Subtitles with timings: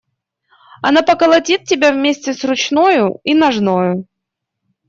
[0.81, 4.07] Она поколотит тебя вместе с ручною и ножною.